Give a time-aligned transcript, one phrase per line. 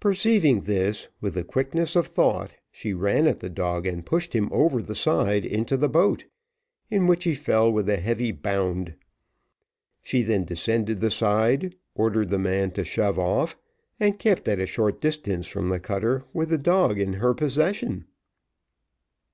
[0.00, 4.48] Perceiving this, with the quickness of thought she ran at the dog and pushed him
[4.50, 6.24] over the side into the boat,
[6.88, 8.94] in which he fell with a heavy bound;
[10.02, 13.58] she then descended the side, ordered the man to shove off,
[14.00, 18.06] and kept at a short distance from the cutter with the dog in her possession.